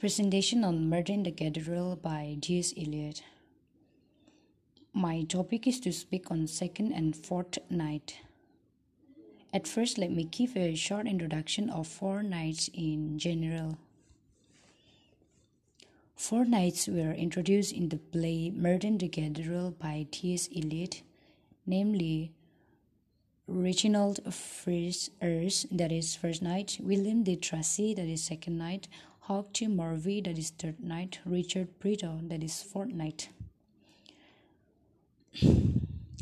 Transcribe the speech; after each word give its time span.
Presentation 0.00 0.64
on 0.64 0.88
Murder 0.88 1.12
in 1.12 1.24
the 1.24 1.30
Cathedral 1.30 1.94
by 1.94 2.38
T.S. 2.40 2.72
Eliot. 2.74 3.22
My 4.94 5.24
topic 5.24 5.66
is 5.66 5.78
to 5.80 5.92
speak 5.92 6.30
on 6.30 6.46
second 6.46 6.92
and 6.92 7.14
fourth 7.14 7.58
knight. 7.68 8.16
At 9.52 9.68
first, 9.68 9.98
let 9.98 10.10
me 10.10 10.24
give 10.24 10.56
a 10.56 10.74
short 10.74 11.06
introduction 11.06 11.68
of 11.68 11.86
four 11.86 12.22
knights 12.22 12.70
in 12.72 13.18
general. 13.18 13.76
Four 16.16 16.46
knights 16.46 16.88
were 16.88 17.12
introduced 17.12 17.74
in 17.74 17.90
the 17.90 17.98
play 17.98 18.50
Murder 18.50 18.86
in 18.86 18.96
the 18.96 19.08
Cathedral 19.10 19.72
by 19.72 20.06
T.S. 20.10 20.48
Eliot, 20.56 21.02
namely 21.66 22.32
Reginald 23.46 24.20
Friars, 24.32 25.66
that 25.70 25.92
is 25.92 26.16
first 26.16 26.40
knight, 26.40 26.78
William 26.80 27.22
de 27.22 27.36
Tracy, 27.36 27.92
that 27.92 28.06
is 28.06 28.22
second 28.22 28.56
knight, 28.56 28.88
T. 29.52 29.66
Morvey, 29.68 30.24
that 30.24 30.36
is 30.36 30.50
third 30.50 30.80
knight, 30.80 31.20
Richard 31.24 31.78
Brito, 31.78 32.18
that 32.24 32.42
is 32.42 32.62
fourth 32.62 32.92
knight. 32.92 33.28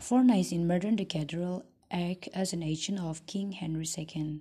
Four 0.00 0.24
knights 0.24 0.52
in 0.52 0.66
Murder 0.66 0.88
in 0.88 0.96
the 0.96 1.04
Cathedral 1.04 1.64
act 1.90 2.30
as 2.32 2.54
an 2.54 2.62
agent 2.62 2.98
of 3.00 3.26
King 3.26 3.52
Henry 3.52 3.84
II 3.98 4.40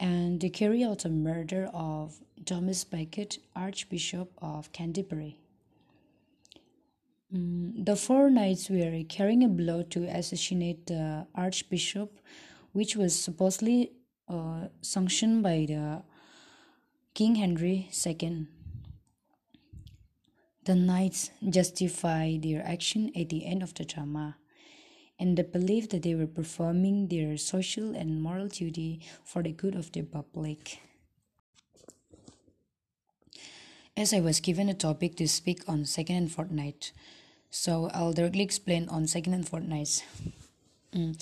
and 0.00 0.40
they 0.40 0.48
carry 0.48 0.82
out 0.84 1.00
the 1.00 1.08
murder 1.08 1.70
of 1.72 2.18
Thomas 2.44 2.82
Becket, 2.84 3.38
Archbishop 3.54 4.32
of 4.42 4.72
Canterbury. 4.72 5.38
Mm, 7.32 7.84
the 7.86 7.94
four 7.94 8.30
knights 8.30 8.68
were 8.68 9.02
carrying 9.08 9.44
a 9.44 9.48
blow 9.48 9.82
to 9.84 10.04
assassinate 10.04 10.86
the 10.86 11.26
archbishop, 11.34 12.18
which 12.72 12.96
was 12.96 13.18
supposedly 13.18 13.92
uh, 14.28 14.66
sanctioned 14.82 15.42
by 15.42 15.66
the 15.68 16.02
King 17.16 17.36
Henry 17.36 17.88
II. 18.04 18.46
The 20.66 20.74
knights 20.74 21.30
justify 21.48 22.36
their 22.36 22.62
action 22.62 23.10
at 23.16 23.30
the 23.30 23.46
end 23.46 23.62
of 23.62 23.72
the 23.72 23.86
drama, 23.86 24.36
and 25.18 25.34
they 25.34 25.42
believe 25.42 25.88
that 25.88 26.02
they 26.02 26.14
were 26.14 26.26
performing 26.26 27.08
their 27.08 27.38
social 27.38 27.96
and 27.96 28.20
moral 28.20 28.48
duty 28.48 29.00
for 29.24 29.42
the 29.42 29.52
good 29.52 29.74
of 29.74 29.92
the 29.92 30.02
public. 30.02 30.82
As 33.96 34.12
I 34.12 34.20
was 34.20 34.40
given 34.40 34.68
a 34.68 34.74
topic 34.74 35.16
to 35.16 35.26
speak 35.26 35.62
on 35.66 35.86
second 35.86 36.16
and 36.16 36.30
fourth 36.30 36.50
knight, 36.50 36.92
so 37.48 37.88
I'll 37.94 38.12
directly 38.12 38.42
explain 38.42 38.90
on 38.90 39.06
second 39.06 39.32
and 39.32 39.48
fourth 39.48 39.64
knights. 39.64 40.02
Mm. 40.92 41.16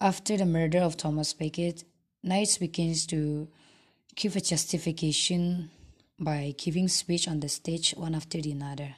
After 0.00 0.38
the 0.38 0.46
murder 0.46 0.78
of 0.78 0.96
Thomas 0.96 1.34
Becket, 1.34 1.84
Knights 2.22 2.58
begins 2.58 3.06
to 3.06 3.48
give 4.14 4.36
a 4.36 4.40
justification 4.40 5.70
by 6.18 6.54
giving 6.58 6.88
speech 6.88 7.26
on 7.28 7.40
the 7.40 7.48
stage 7.48 7.92
one 7.96 8.14
after 8.14 8.40
the 8.40 8.54
other. 8.62 8.96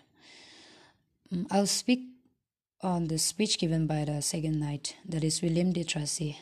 Mm, 1.32 1.46
I'll 1.50 1.66
speak 1.66 2.00
on 2.82 3.06
the 3.06 3.18
speech 3.18 3.58
given 3.58 3.86
by 3.86 4.04
the 4.04 4.20
second 4.20 4.58
knight, 4.58 4.96
that 5.08 5.22
is 5.22 5.40
William 5.40 5.72
de 5.72 5.84
Tracy. 5.84 6.38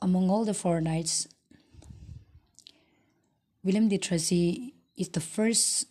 Among 0.00 0.30
all 0.30 0.44
the 0.44 0.54
four 0.54 0.80
knights, 0.80 1.28
William 3.62 3.88
de 3.88 3.98
Tracy 3.98 4.74
is 4.96 5.10
the 5.10 5.20
first 5.20 5.86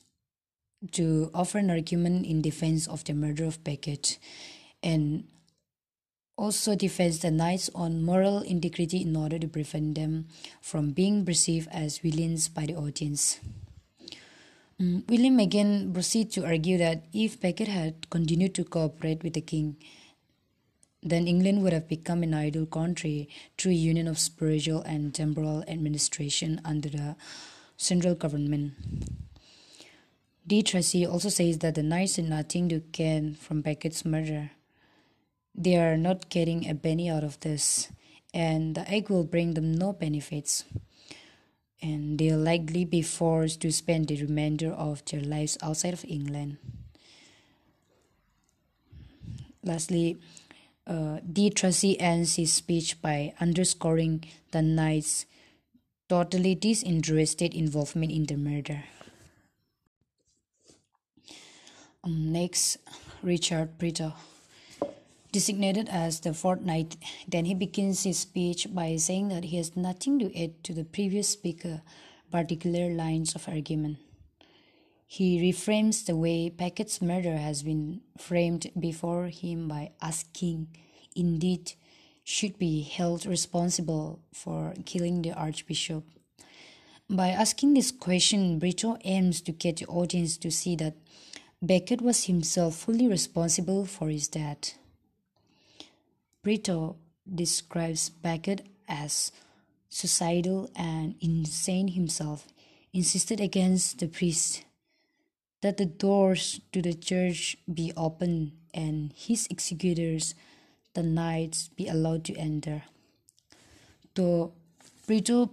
to 0.93 1.30
offer 1.33 1.58
an 1.59 1.69
argument 1.69 2.25
in 2.25 2.41
defense 2.41 2.88
of 2.88 3.03
the 3.03 3.13
murder 3.13 3.45
of 3.45 3.63
Becket 3.63 4.17
and 4.81 5.25
also 6.38 6.75
defends 6.75 7.19
the 7.19 7.31
knights 7.31 7.69
on 7.73 8.05
moral 8.05 8.41
integrity 8.41 9.02
in 9.02 9.16
order 9.16 9.39
to 9.39 9.47
prevent 9.47 9.95
them 9.95 10.27
from 10.61 10.91
being 10.91 11.25
perceived 11.25 11.67
as 11.71 11.97
villains 11.97 12.47
by 12.47 12.66
the 12.66 12.75
audience. 12.75 13.39
Um, 14.80 15.03
William 15.09 15.39
again 15.39 15.91
proceeds 15.91 16.35
to 16.35 16.45
argue 16.45 16.77
that 16.77 17.03
if 17.11 17.41
Becket 17.41 17.67
had 17.67 18.09
continued 18.11 18.53
to 18.55 18.63
cooperate 18.63 19.23
with 19.23 19.33
the 19.33 19.42
king, 19.42 19.76
then 21.02 21.27
England 21.27 21.64
would 21.64 21.73
have 21.73 21.87
become 21.87 22.21
an 22.21 22.36
idle 22.36 22.67
country 22.67 23.27
through 23.58 23.71
union 23.71 24.08
of 24.08 24.20
spiritual 24.20 24.81
and 24.83 25.15
temporal 25.15 25.64
administration 25.67 26.61
under 26.64 26.89
the 26.89 27.15
central 27.77 28.14
government. 28.14 28.73
De 30.45 30.61
Tracy 30.61 31.05
also 31.05 31.30
says 31.30 31.58
that 31.59 31.76
the 31.76 31.83
knights 31.83 32.15
did 32.15 32.30
nothing 32.30 32.70
to 32.70 32.80
gain 32.92 33.33
from 33.33 33.61
Becket's 33.61 34.05
murder. 34.05 34.52
They 35.58 35.76
are 35.76 35.98
not 35.98 36.30
getting 36.30 36.70
a 36.70 36.76
penny 36.76 37.10
out 37.10 37.23
of 37.23 37.40
this, 37.40 37.90
and 38.32 38.76
the 38.76 38.88
egg 38.90 39.10
will 39.10 39.23
bring 39.23 39.56
them 39.56 39.73
no 39.73 39.92
benefits. 39.92 40.66
And 41.82 42.20
they'll 42.20 42.38
likely 42.38 42.86
be 42.86 43.02
forced 43.02 43.62
to 43.62 43.72
spend 43.72 44.08
the 44.08 44.22
remainder 44.22 44.72
of 44.72 45.04
their 45.06 45.22
lives 45.22 45.58
outside 45.62 45.94
of 45.94 46.06
England. 46.06 46.58
Lastly, 49.64 50.18
uh, 50.86 51.20
De 51.20 51.50
Tracy 51.50 52.00
ends 52.00 52.36
his 52.36 52.54
speech 52.54 53.02
by 53.02 53.34
underscoring 53.42 54.24
the 54.52 54.62
knight's 54.62 55.26
totally 56.08 56.56
disinterested 56.56 57.54
involvement 57.54 58.12
in 58.12 58.26
the 58.26 58.38
murder. 58.38 58.84
Um, 62.04 62.32
next, 62.32 62.78
Richard 63.22 63.78
Brito. 63.78 64.14
Designated 65.37 65.87
as 65.89 66.20
the 66.21 66.33
fourth 66.33 66.61
knight, 66.61 66.98
then 67.27 67.45
he 67.45 67.53
begins 67.53 68.02
his 68.02 68.17
speech 68.17 68.65
by 68.73 68.95
saying 68.95 69.27
that 69.27 69.43
he 69.43 69.58
has 69.58 69.77
nothing 69.77 70.17
to 70.17 70.36
add 70.36 70.64
to 70.64 70.73
the 70.73 70.83
previous 70.83 71.30
speaker, 71.30 71.83
particular 72.31 72.89
lines 72.89 73.36
of 73.36 73.47
argument. 73.47 73.99
He 75.05 75.39
reframes 75.39 76.03
the 76.03 76.15
way 76.15 76.49
Becket's 76.49 77.03
murder 77.03 77.37
has 77.37 77.61
been 77.61 78.02
framed 78.17 78.71
before 78.80 79.27
him 79.27 79.67
by 79.67 79.92
asking, 80.02 80.70
indeed, 81.15 81.73
should 82.23 82.58
be 82.58 82.81
held 82.81 83.27
responsible 83.27 84.20
for 84.33 84.73
killing 84.86 85.21
the 85.21 85.33
archbishop. 85.33 86.03
By 87.11 87.27
asking 87.30 87.76
this 87.76 87.92
question, 87.92 88.58
Brito 88.58 88.97
aims 89.03 89.42
to 89.42 89.52
get 89.52 89.77
the 89.77 89.86
audience 89.86 90.36
to 90.37 90.49
see 90.49 90.76
that 90.77 90.95
Becket 91.61 92.02
was 92.02 92.23
himself 92.23 92.73
fully 92.76 93.08
responsible 93.08 93.86
for 93.86 94.09
his 94.09 94.27
death. 94.27 94.73
Brito 96.47 96.95
describes 97.27 98.08
Becket 98.09 98.65
as 98.87 99.33
suicidal 99.89 100.69
and 100.77 101.15
insane 101.19 101.89
himself, 101.89 102.47
insisted 102.93 103.41
against 103.41 103.99
the 103.99 104.08
priest 104.08 104.63
that 105.61 105.75
the 105.75 105.85
doors 105.85 106.61
to 106.71 106.81
the 106.81 106.93
church 106.93 107.58
be 107.67 107.91
opened 107.97 108.53
and 108.73 109.11
his 109.11 109.45
executors, 109.52 110.35
the 110.93 111.03
knights, 111.03 111.67
be 111.75 111.89
allowed 111.89 112.23
to 112.23 112.35
enter. 112.37 112.83
Though 114.15 114.53
Brito 115.05 115.52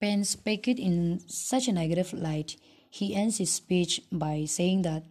paints 0.00 0.36
Becket 0.36 0.78
in 0.78 1.18
such 1.26 1.66
a 1.66 1.72
negative 1.72 2.12
light, 2.12 2.54
he 2.88 3.12
ends 3.12 3.38
his 3.38 3.50
speech 3.50 4.02
by 4.12 4.44
saying 4.44 4.82
that 4.82 5.02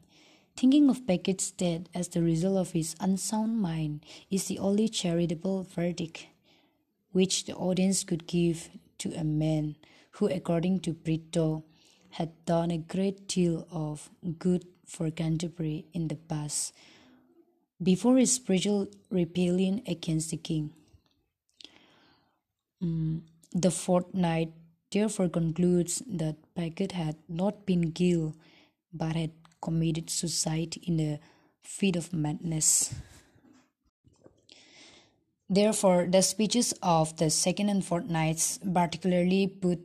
Thinking 0.58 0.90
of 0.90 1.06
Becket's 1.06 1.52
death 1.52 1.82
as 1.94 2.08
the 2.08 2.24
result 2.24 2.58
of 2.58 2.72
his 2.72 2.96
unsound 3.00 3.62
mind 3.62 4.04
is 4.32 4.46
the 4.46 4.58
only 4.58 4.90
charitable 4.90 5.62
verdict 5.62 6.26
which 7.12 7.46
the 7.46 7.54
audience 7.54 8.04
could 8.04 8.26
give 8.26 8.70
to 8.98 9.14
a 9.14 9.24
man 9.24 9.76
who, 10.14 10.26
according 10.26 10.80
to 10.80 10.94
Brito, 10.94 11.64
had 12.10 12.32
done 12.46 12.72
a 12.72 12.80
great 12.80 13.28
deal 13.28 13.68
of 13.70 14.10
good 14.40 14.66
for 14.84 15.12
Canterbury 15.12 15.86
in 15.94 16.08
the 16.08 16.16
past 16.16 16.74
before 17.82 18.18
his 18.18 18.34
spiritual 18.34 18.88
rebellion 19.12 19.84
against 19.86 20.32
the 20.32 20.38
king. 20.38 20.74
Mm, 22.84 23.22
the 23.54 23.70
fortnight 23.70 24.48
night 24.48 24.54
therefore 24.92 25.30
concludes 25.30 26.02
that 26.08 26.38
Becket 26.56 26.94
had 26.94 27.18
not 27.30 27.68
been 27.68 27.92
killed 27.92 28.36
but 28.92 29.16
had 29.16 29.32
committed 29.62 30.10
suicide 30.10 30.78
in 30.84 31.00
a 31.00 31.20
fit 31.62 31.96
of 31.96 32.14
madness. 32.14 32.94
Therefore, 35.50 36.08
the 36.10 36.22
speeches 36.22 36.74
of 36.84 37.16
the 37.18 37.30
second 37.30 37.70
and 37.70 37.84
fourth 37.84 38.06
knights 38.06 38.60
particularly 38.60 39.48
put 39.48 39.80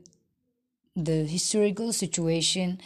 the 0.96 1.24
historical 1.24 1.92
situation 1.92 2.80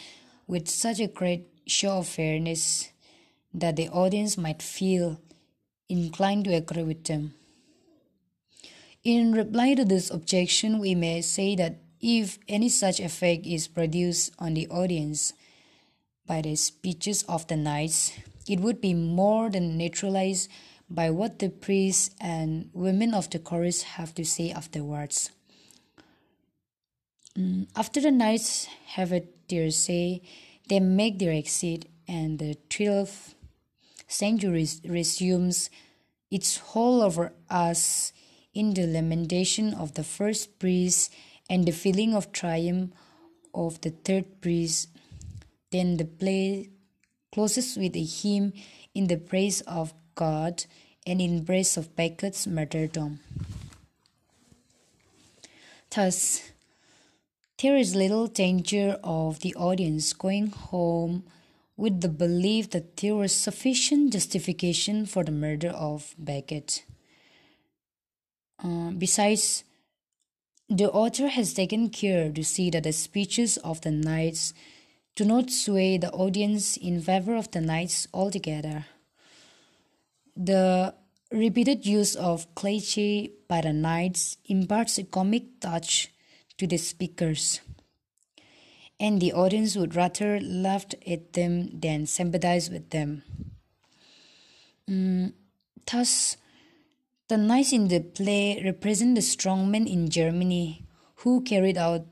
with 0.47 0.69
such 0.69 0.99
a 0.99 1.07
great 1.07 1.47
show 1.65 1.99
of 1.99 2.07
fairness 2.07 2.89
that 3.53 3.75
the 3.75 3.89
audience 3.89 4.37
might 4.37 4.61
feel 4.61 5.19
inclined 5.89 6.45
to 6.45 6.53
agree 6.53 6.83
with 6.83 7.03
them. 7.05 7.33
In 9.03 9.31
reply 9.31 9.73
to 9.73 9.85
this 9.85 10.11
objection, 10.11 10.79
we 10.79 10.93
may 10.93 11.21
say 11.21 11.55
that 11.55 11.79
if 11.99 12.37
any 12.47 12.69
such 12.69 12.99
effect 12.99 13.45
is 13.45 13.67
produced 13.67 14.33
on 14.37 14.53
the 14.53 14.67
audience, 14.67 15.33
by 16.27 16.41
the 16.41 16.55
speeches 16.55 17.23
of 17.23 17.47
the 17.47 17.55
knights, 17.55 18.13
it 18.47 18.59
would 18.59 18.81
be 18.81 18.93
more 18.93 19.49
than 19.49 19.77
neutralized 19.77 20.49
by 20.89 21.09
what 21.09 21.39
the 21.39 21.49
priests 21.49 22.11
and 22.19 22.69
women 22.73 23.13
of 23.13 23.29
the 23.29 23.39
chorus 23.39 23.83
have 23.83 24.13
to 24.15 24.23
say 24.23 24.51
afterwards. 24.51 25.31
Mm, 27.37 27.67
after 27.75 28.01
the 28.01 28.11
knights 28.11 28.67
have 28.97 29.13
their 29.49 29.71
say, 29.71 30.21
they 30.67 30.79
make 30.79 31.19
their 31.19 31.31
exit, 31.31 31.85
and 32.07 32.39
the 32.39 32.57
12th 32.69 33.35
century 34.07 34.67
resumes 34.85 35.69
its 36.31 36.57
hold 36.57 37.03
over 37.03 37.33
us 37.49 38.11
in 38.53 38.73
the 38.73 38.87
lamentation 38.87 39.73
of 39.73 39.93
the 39.93 40.03
first 40.03 40.59
priest 40.59 41.13
and 41.49 41.65
the 41.65 41.71
feeling 41.71 42.15
of 42.15 42.31
triumph 42.31 42.91
of 43.53 43.79
the 43.81 43.91
third 43.91 44.41
priest. 44.41 44.89
Then 45.77 45.97
the 45.97 46.05
play 46.05 46.71
closes 47.31 47.77
with 47.77 47.95
a 47.95 48.03
hymn 48.03 48.53
in 48.95 49.05
the 49.05 49.17
praise 49.17 49.61
of 49.61 49.93
God 50.15 50.65
and 51.05 51.21
in 51.21 51.45
praise 51.45 51.77
of 51.77 51.95
Becket's 51.95 52.47
martyrdom. 52.47 53.19
Thus, 55.93 56.49
there 57.61 57.77
is 57.77 57.93
little 57.93 58.25
danger 58.25 58.97
of 59.03 59.41
the 59.41 59.53
audience 59.53 60.13
going 60.13 60.47
home 60.47 61.25
with 61.75 62.01
the 62.01 62.09
belief 62.09 62.71
that 62.71 62.97
there 62.97 63.15
was 63.15 63.31
sufficient 63.31 64.13
justification 64.13 65.05
for 65.05 65.23
the 65.23 65.31
murder 65.31 65.69
of 65.69 66.15
Becket. 66.17 66.85
Uh, 68.63 68.89
besides, 68.97 69.63
the 70.67 70.89
author 70.89 71.27
has 71.27 71.53
taken 71.53 71.89
care 71.89 72.31
to 72.31 72.43
see 72.43 72.71
that 72.71 72.81
the 72.81 72.93
speeches 72.93 73.57
of 73.57 73.81
the 73.81 73.91
knights 73.91 74.55
do 75.17 75.25
not 75.25 75.49
sway 75.49 75.97
the 75.97 76.11
audience 76.11 76.77
in 76.77 77.01
favor 77.01 77.35
of 77.35 77.49
the 77.49 77.59
knights 77.59 78.07
altogether. 78.13 78.85
The 80.35 80.93
repeated 81.31 81.87
use 81.87 82.15
of 82.15 82.53
cliché 82.53 83.31
by 83.47 83.61
the 83.61 83.73
knights 83.73 84.37
imparts 84.45 84.99
a 84.99 85.03
comic 85.03 85.59
touch 85.59 86.13
to 86.59 86.67
the 86.67 86.77
speakers, 86.77 87.61
and 88.99 89.19
the 89.19 89.33
audience 89.33 89.75
would 89.75 89.95
rather 89.95 90.39
laugh 90.39 90.85
at 91.07 91.33
them 91.33 91.79
than 91.79 92.05
sympathize 92.05 92.69
with 92.69 92.91
them. 92.91 93.23
Mm, 94.87 95.33
thus, 95.91 96.37
the 97.27 97.37
knights 97.37 97.73
in 97.73 97.87
the 97.87 98.01
play 98.01 98.61
represent 98.63 99.15
the 99.15 99.21
strongmen 99.21 99.91
in 99.91 100.11
Germany 100.11 100.85
who 101.25 101.41
carried 101.41 101.77
out 101.77 102.05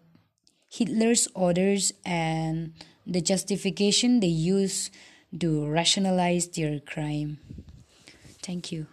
Hitler's 0.67 1.27
orders 1.35 1.93
and 2.03 2.73
the 3.05 3.21
justification 3.21 4.19
they 4.19 4.27
use 4.27 4.91
to 5.39 5.67
rationalize 5.67 6.47
their 6.49 6.79
crime. 6.79 7.39
Thank 8.41 8.71
you. 8.71 8.87